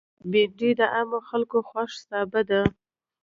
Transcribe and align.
بېنډۍ 0.31 0.71
د 0.79 0.81
عامو 0.95 1.19
خلکو 1.29 1.57
خوښ 1.69 1.91
سابه 2.07 2.41
ده 2.49 2.61